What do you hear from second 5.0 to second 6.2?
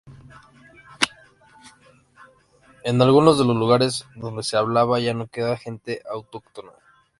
no queda gente